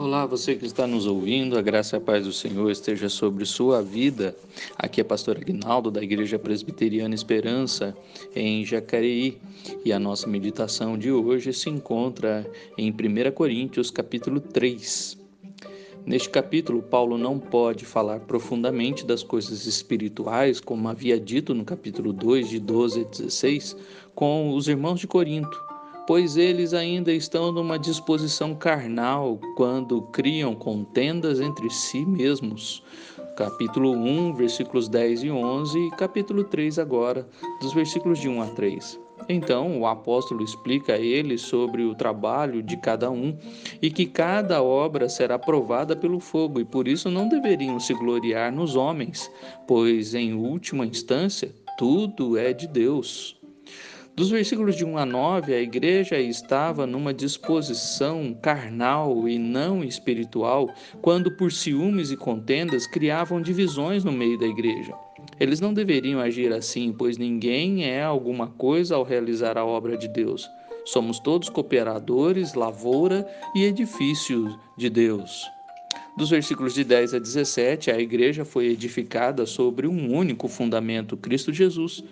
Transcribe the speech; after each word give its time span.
Olá, 0.00 0.24
você 0.24 0.56
que 0.56 0.64
está 0.64 0.86
nos 0.86 1.06
ouvindo, 1.06 1.58
a 1.58 1.60
graça 1.60 1.94
e 1.94 1.98
a 1.98 2.00
paz 2.00 2.24
do 2.24 2.32
Senhor 2.32 2.70
esteja 2.70 3.10
sobre 3.10 3.44
sua 3.44 3.82
vida. 3.82 4.34
Aqui 4.78 5.02
é 5.02 5.04
pastor 5.04 5.36
Aguinaldo 5.36 5.90
da 5.90 6.02
Igreja 6.02 6.38
Presbiteriana 6.38 7.14
Esperança 7.14 7.94
em 8.34 8.64
Jacareí 8.64 9.36
e 9.84 9.92
a 9.92 9.98
nossa 9.98 10.26
meditação 10.26 10.96
de 10.96 11.12
hoje 11.12 11.52
se 11.52 11.68
encontra 11.68 12.50
em 12.78 12.90
1 12.90 13.30
Coríntios 13.32 13.90
capítulo 13.90 14.40
3. 14.40 15.18
Neste 16.06 16.30
capítulo, 16.30 16.80
Paulo 16.80 17.18
não 17.18 17.38
pode 17.38 17.84
falar 17.84 18.20
profundamente 18.20 19.04
das 19.04 19.22
coisas 19.22 19.66
espirituais, 19.66 20.60
como 20.60 20.88
havia 20.88 21.20
dito 21.20 21.52
no 21.52 21.62
capítulo 21.62 22.10
2, 22.14 22.48
de 22.48 22.58
12 22.58 23.00
a 23.02 23.04
16, 23.04 23.76
com 24.14 24.54
os 24.54 24.66
irmãos 24.66 24.98
de 24.98 25.06
Corinto 25.06 25.69
pois 26.10 26.36
eles 26.36 26.74
ainda 26.74 27.12
estão 27.12 27.52
numa 27.52 27.78
disposição 27.78 28.52
carnal 28.52 29.38
quando 29.54 30.02
criam 30.02 30.56
contendas 30.56 31.40
entre 31.40 31.70
si 31.70 32.04
mesmos. 32.04 32.82
Capítulo 33.36 33.92
1, 33.92 34.34
versículos 34.34 34.88
10 34.88 35.22
e 35.22 35.30
11, 35.30 35.78
e 35.78 35.90
capítulo 35.92 36.42
3 36.42 36.80
agora, 36.80 37.28
dos 37.60 37.72
versículos 37.72 38.18
de 38.18 38.28
1 38.28 38.42
a 38.42 38.46
3. 38.48 38.98
Então, 39.28 39.78
o 39.78 39.86
apóstolo 39.86 40.42
explica 40.42 40.94
a 40.94 40.98
eles 40.98 41.42
sobre 41.42 41.84
o 41.84 41.94
trabalho 41.94 42.60
de 42.60 42.76
cada 42.78 43.08
um 43.08 43.38
e 43.80 43.88
que 43.88 44.04
cada 44.04 44.60
obra 44.64 45.08
será 45.08 45.38
provada 45.38 45.94
pelo 45.94 46.18
fogo, 46.18 46.58
e 46.58 46.64
por 46.64 46.88
isso 46.88 47.08
não 47.08 47.28
deveriam 47.28 47.78
se 47.78 47.94
gloriar 47.94 48.50
nos 48.50 48.74
homens, 48.74 49.30
pois, 49.64 50.12
em 50.12 50.34
última 50.34 50.84
instância, 50.84 51.54
tudo 51.78 52.36
é 52.36 52.52
de 52.52 52.66
Deus. 52.66 53.39
Dos 54.20 54.28
versículos 54.28 54.76
de 54.76 54.84
1 54.84 54.98
a 54.98 55.06
9, 55.06 55.54
a 55.54 55.62
igreja 55.62 56.18
estava 56.18 56.86
numa 56.86 57.14
disposição 57.14 58.34
carnal 58.34 59.26
e 59.26 59.38
não 59.38 59.82
espiritual, 59.82 60.68
quando 61.00 61.30
por 61.30 61.50
ciúmes 61.50 62.10
e 62.10 62.18
contendas 62.18 62.86
criavam 62.86 63.40
divisões 63.40 64.04
no 64.04 64.12
meio 64.12 64.38
da 64.38 64.46
igreja. 64.46 64.92
Eles 65.40 65.58
não 65.58 65.72
deveriam 65.72 66.20
agir 66.20 66.52
assim, 66.52 66.92
pois 66.92 67.16
ninguém 67.16 67.86
é 67.86 68.02
alguma 68.02 68.48
coisa 68.48 68.94
ao 68.94 69.04
realizar 69.04 69.56
a 69.56 69.64
obra 69.64 69.96
de 69.96 70.06
Deus. 70.06 70.46
Somos 70.84 71.18
todos 71.18 71.48
cooperadores, 71.48 72.52
lavoura 72.52 73.26
e 73.54 73.64
edifícios 73.64 74.54
de 74.76 74.90
Deus. 74.90 75.48
Dos 76.14 76.28
versículos 76.28 76.74
de 76.74 76.84
10 76.84 77.14
a 77.14 77.18
17, 77.18 77.90
a 77.90 77.98
igreja 77.98 78.44
foi 78.44 78.66
edificada 78.66 79.46
sobre 79.46 79.86
um 79.86 80.14
único 80.14 80.46
fundamento, 80.46 81.16
Cristo 81.16 81.54
Jesus. 81.54 82.04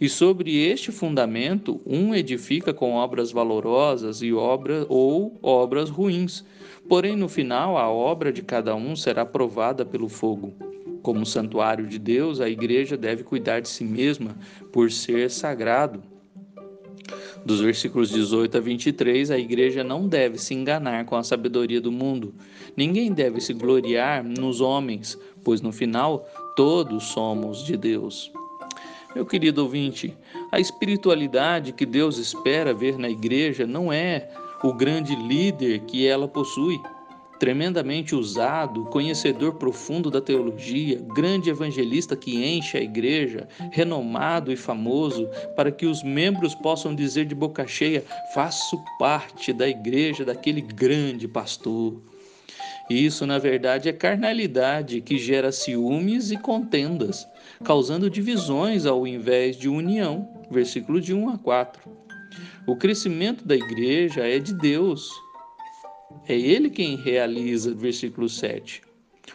E 0.00 0.08
sobre 0.08 0.56
este 0.66 0.92
fundamento, 0.92 1.80
um 1.86 2.14
edifica 2.14 2.72
com 2.72 2.94
obras 2.94 3.32
valorosas 3.32 4.22
e 4.22 4.32
obra 4.32 4.86
ou 4.88 5.38
obras 5.42 5.90
ruins. 5.90 6.44
Porém, 6.88 7.16
no 7.16 7.28
final, 7.28 7.76
a 7.76 7.88
obra 7.88 8.32
de 8.32 8.42
cada 8.42 8.74
um 8.74 8.96
será 8.96 9.24
provada 9.24 9.84
pelo 9.84 10.08
fogo. 10.08 10.54
Como 11.02 11.24
santuário 11.24 11.86
de 11.86 11.98
Deus, 11.98 12.40
a 12.40 12.48
igreja 12.48 12.96
deve 12.96 13.22
cuidar 13.22 13.60
de 13.60 13.68
si 13.68 13.84
mesma 13.84 14.36
por 14.72 14.90
ser 14.90 15.30
sagrado. 15.30 16.02
Dos 17.44 17.60
versículos 17.60 18.10
18 18.10 18.58
a 18.58 18.60
23, 18.60 19.30
a 19.30 19.38
igreja 19.38 19.82
não 19.82 20.06
deve 20.06 20.38
se 20.38 20.54
enganar 20.54 21.04
com 21.06 21.16
a 21.16 21.22
sabedoria 21.22 21.80
do 21.80 21.92
mundo. 21.92 22.34
Ninguém 22.76 23.12
deve 23.12 23.40
se 23.40 23.54
gloriar 23.54 24.22
nos 24.22 24.60
homens, 24.60 25.18
pois 25.42 25.60
no 25.60 25.72
final 25.72 26.28
todos 26.56 27.04
somos 27.04 27.64
de 27.64 27.76
Deus. 27.76 28.30
Meu 29.18 29.26
querido 29.26 29.64
ouvinte, 29.64 30.16
a 30.52 30.60
espiritualidade 30.60 31.72
que 31.72 31.84
Deus 31.84 32.18
espera 32.18 32.72
ver 32.72 32.96
na 32.96 33.10
igreja 33.10 33.66
não 33.66 33.92
é 33.92 34.30
o 34.62 34.72
grande 34.72 35.16
líder 35.16 35.80
que 35.80 36.06
ela 36.06 36.28
possui, 36.28 36.80
tremendamente 37.40 38.14
usado, 38.14 38.84
conhecedor 38.84 39.54
profundo 39.54 40.08
da 40.08 40.20
teologia, 40.20 41.02
grande 41.16 41.50
evangelista 41.50 42.14
que 42.14 42.44
enche 42.44 42.78
a 42.78 42.80
igreja, 42.80 43.48
renomado 43.72 44.52
e 44.52 44.56
famoso, 44.56 45.28
para 45.56 45.72
que 45.72 45.86
os 45.86 46.00
membros 46.04 46.54
possam 46.54 46.94
dizer 46.94 47.24
de 47.24 47.34
boca 47.34 47.66
cheia: 47.66 48.04
faço 48.32 48.80
parte 49.00 49.52
da 49.52 49.68
igreja 49.68 50.24
daquele 50.24 50.60
grande 50.60 51.26
pastor. 51.26 52.00
Isso, 52.88 53.26
na 53.26 53.38
verdade, 53.38 53.88
é 53.88 53.92
carnalidade 53.92 55.00
que 55.00 55.18
gera 55.18 55.50
ciúmes 55.50 56.30
e 56.30 56.36
contendas, 56.36 57.26
causando 57.64 58.10
divisões 58.10 58.86
ao 58.86 59.06
invés 59.06 59.56
de 59.56 59.68
união. 59.68 60.28
Versículo 60.50 61.00
de 61.00 61.12
1 61.14 61.28
a 61.30 61.38
4. 61.38 61.90
O 62.66 62.76
crescimento 62.76 63.46
da 63.46 63.56
igreja 63.56 64.26
é 64.26 64.38
de 64.38 64.54
Deus. 64.54 65.10
É 66.26 66.34
Ele 66.34 66.70
quem 66.70 66.96
realiza, 66.96 67.74
versículo 67.74 68.28
7. 68.28 68.82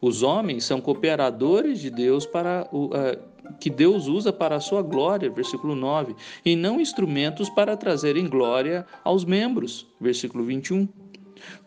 Os 0.00 0.22
homens 0.22 0.64
são 0.64 0.80
cooperadores 0.80 1.80
de 1.80 1.90
Deus 1.90 2.26
para 2.26 2.68
o, 2.72 2.86
uh, 2.86 3.36
que 3.58 3.70
Deus 3.70 4.06
usa 4.06 4.32
para 4.32 4.56
a 4.56 4.60
sua 4.60 4.82
glória, 4.82 5.30
versículo 5.30 5.74
9, 5.74 6.14
e 6.44 6.56
não 6.56 6.80
instrumentos 6.80 7.48
para 7.48 7.76
trazerem 7.76 8.28
glória 8.28 8.86
aos 9.04 9.24
membros, 9.24 9.86
versículo 10.00 10.44
21. 10.44 10.88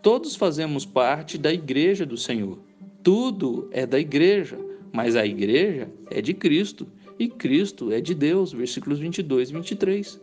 Todos 0.01 0.35
fazemos 0.35 0.85
parte 0.85 1.37
da 1.37 1.53
igreja 1.53 2.05
do 2.05 2.17
Senhor. 2.17 2.59
Tudo 3.03 3.69
é 3.71 3.85
da 3.85 3.99
igreja, 3.99 4.57
mas 4.93 5.15
a 5.15 5.25
igreja 5.25 5.89
é 6.09 6.21
de 6.21 6.33
Cristo 6.33 6.87
e 7.17 7.27
Cristo 7.27 7.91
é 7.91 8.01
de 8.01 8.13
Deus. 8.13 8.51
Versículos 8.51 8.99
22 8.99 9.49
e 9.49 9.53
23. 9.53 10.21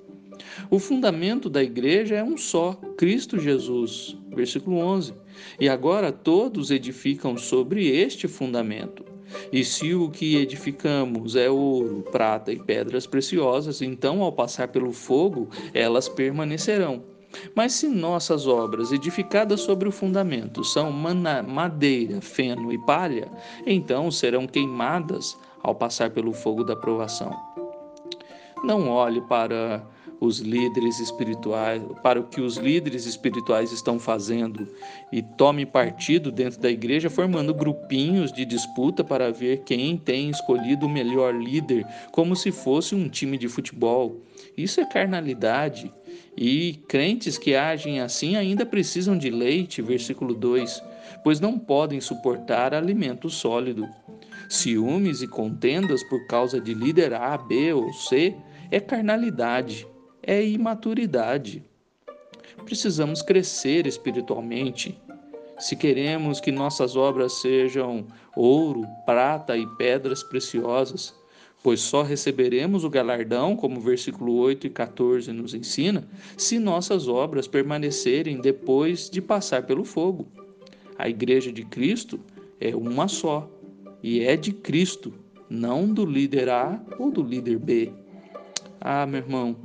O 0.70 0.78
fundamento 0.78 1.48
da 1.48 1.62
igreja 1.62 2.16
é 2.16 2.24
um 2.24 2.36
só, 2.36 2.74
Cristo 2.96 3.38
Jesus. 3.38 4.16
Versículo 4.34 4.76
11. 4.78 5.14
E 5.58 5.68
agora 5.68 6.12
todos 6.12 6.70
edificam 6.70 7.36
sobre 7.36 7.88
este 7.88 8.28
fundamento. 8.28 9.04
E 9.52 9.64
se 9.64 9.94
o 9.94 10.10
que 10.10 10.36
edificamos 10.36 11.34
é 11.34 11.50
ouro, 11.50 12.04
prata 12.12 12.52
e 12.52 12.58
pedras 12.58 13.06
preciosas, 13.06 13.82
então 13.82 14.22
ao 14.22 14.32
passar 14.32 14.68
pelo 14.68 14.92
fogo, 14.92 15.48
elas 15.74 16.08
permanecerão. 16.08 17.15
Mas 17.54 17.72
se 17.74 17.88
nossas 17.88 18.46
obras, 18.46 18.92
edificadas 18.92 19.60
sobre 19.60 19.88
o 19.88 19.92
fundamento, 19.92 20.64
são 20.64 20.90
madeira, 20.92 22.20
feno 22.20 22.72
e 22.72 22.78
palha, 22.78 23.30
então 23.66 24.10
serão 24.10 24.46
queimadas 24.46 25.36
ao 25.62 25.74
passar 25.74 26.10
pelo 26.10 26.32
fogo 26.32 26.62
da 26.64 26.76
provação. 26.76 27.30
Não 28.64 28.88
olhe 28.88 29.20
para 29.22 29.84
os 30.20 30.38
líderes 30.38 30.98
espirituais, 30.98 31.82
para 32.02 32.20
o 32.20 32.24
que 32.24 32.40
os 32.40 32.56
líderes 32.56 33.06
espirituais 33.06 33.72
estão 33.72 33.98
fazendo 33.98 34.66
e 35.12 35.22
tome 35.22 35.66
partido 35.66 36.32
dentro 36.32 36.60
da 36.60 36.70
igreja, 36.70 37.10
formando 37.10 37.54
grupinhos 37.54 38.32
de 38.32 38.44
disputa 38.44 39.04
para 39.04 39.30
ver 39.30 39.62
quem 39.64 39.96
tem 39.96 40.30
escolhido 40.30 40.86
o 40.86 40.90
melhor 40.90 41.34
líder, 41.34 41.86
como 42.12 42.34
se 42.34 42.50
fosse 42.50 42.94
um 42.94 43.08
time 43.08 43.36
de 43.36 43.48
futebol. 43.48 44.20
Isso 44.56 44.80
é 44.80 44.86
carnalidade. 44.86 45.92
E 46.36 46.80
crentes 46.88 47.36
que 47.36 47.54
agem 47.54 48.00
assim 48.00 48.36
ainda 48.36 48.64
precisam 48.64 49.16
de 49.16 49.30
leite, 49.30 49.82
versículo 49.82 50.34
2, 50.34 50.82
pois 51.22 51.40
não 51.40 51.58
podem 51.58 52.00
suportar 52.00 52.74
alimento 52.74 53.28
sólido. 53.28 53.86
Ciúmes 54.48 55.22
e 55.22 55.26
contendas 55.26 56.02
por 56.04 56.26
causa 56.26 56.60
de 56.60 56.72
líder 56.72 57.12
A, 57.14 57.36
B 57.36 57.72
ou 57.72 57.92
C 57.92 58.34
é 58.70 58.80
carnalidade 58.80 59.86
é 60.26 60.44
imaturidade. 60.44 61.62
Precisamos 62.64 63.22
crescer 63.22 63.86
espiritualmente. 63.86 65.00
Se 65.58 65.76
queremos 65.76 66.40
que 66.40 66.50
nossas 66.50 66.96
obras 66.96 67.34
sejam 67.34 68.04
ouro, 68.36 68.84
prata 69.06 69.56
e 69.56 69.64
pedras 69.76 70.24
preciosas, 70.24 71.14
pois 71.62 71.80
só 71.80 72.02
receberemos 72.02 72.82
o 72.84 72.90
galardão, 72.90 73.56
como 73.56 73.78
o 73.78 73.80
versículo 73.80 74.34
8 74.34 74.66
e 74.66 74.70
14 74.70 75.32
nos 75.32 75.54
ensina, 75.54 76.06
se 76.36 76.58
nossas 76.58 77.08
obras 77.08 77.46
permanecerem 77.46 78.40
depois 78.40 79.08
de 79.08 79.22
passar 79.22 79.62
pelo 79.62 79.84
fogo. 79.84 80.26
A 80.98 81.08
igreja 81.08 81.52
de 81.52 81.64
Cristo 81.64 82.20
é 82.60 82.74
uma 82.74 83.06
só 83.06 83.48
e 84.02 84.20
é 84.20 84.36
de 84.36 84.52
Cristo, 84.52 85.14
não 85.48 85.92
do 85.92 86.04
líder 86.04 86.48
A 86.48 86.82
ou 86.98 87.10
do 87.10 87.22
líder 87.22 87.58
B. 87.58 87.92
Ah, 88.80 89.06
meu 89.06 89.20
irmão, 89.20 89.56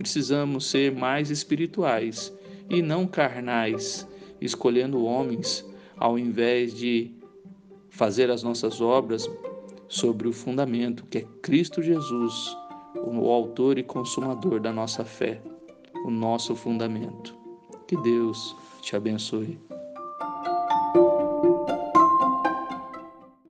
Precisamos 0.00 0.64
ser 0.64 0.96
mais 0.96 1.28
espirituais 1.28 2.34
e 2.70 2.80
não 2.80 3.06
carnais, 3.06 4.08
escolhendo 4.40 5.04
homens 5.04 5.62
ao 5.94 6.18
invés 6.18 6.72
de 6.72 7.10
fazer 7.90 8.30
as 8.30 8.42
nossas 8.42 8.80
obras 8.80 9.30
sobre 9.88 10.26
o 10.26 10.32
fundamento 10.32 11.04
que 11.04 11.18
é 11.18 11.26
Cristo 11.42 11.82
Jesus, 11.82 12.56
o 12.96 13.30
autor 13.30 13.76
e 13.76 13.82
consumador 13.82 14.58
da 14.58 14.72
nossa 14.72 15.04
fé, 15.04 15.38
o 16.06 16.10
nosso 16.10 16.56
fundamento. 16.56 17.36
Que 17.86 17.94
Deus 17.98 18.56
te 18.80 18.96
abençoe. 18.96 19.58